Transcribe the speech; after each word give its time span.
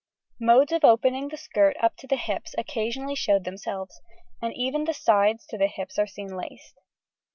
]Modes 0.49 0.71
of 0.71 0.83
opening 0.83 1.27
the 1.27 1.37
skirt 1.37 1.77
up 1.79 1.95
to 1.97 2.07
the 2.07 2.15
hips 2.15 2.55
occasionally 2.57 3.13
showed 3.13 3.43
themselves, 3.43 4.01
and 4.41 4.51
even 4.55 4.85
the 4.85 4.95
sides 4.95 5.45
to 5.45 5.59
the 5.59 5.67
hips 5.67 5.99
are 5.99 6.07
seen 6.07 6.35
laced. 6.35 6.79